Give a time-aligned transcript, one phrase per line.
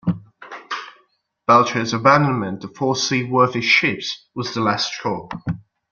[1.45, 5.29] Belcher's abandonment of four seaworthy ships was the last straw.